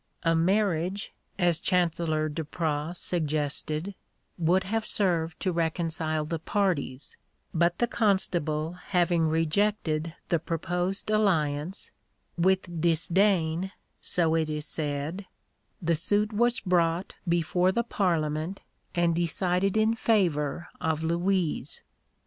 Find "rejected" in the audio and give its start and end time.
9.27-10.15